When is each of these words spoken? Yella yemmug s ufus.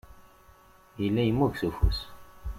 Yella 1.01 1.21
yemmug 1.23 1.53
s 1.59 1.63
ufus. 1.69 1.99